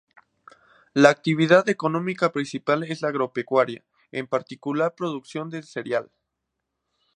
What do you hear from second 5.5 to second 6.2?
de cereal.